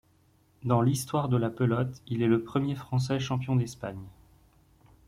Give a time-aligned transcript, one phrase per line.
[0.63, 4.07] Dans l'histoire de la pelote, il est le premier français champion d'Espagne.